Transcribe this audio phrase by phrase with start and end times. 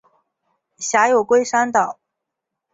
[0.79, 1.99] 辖有龟山岛。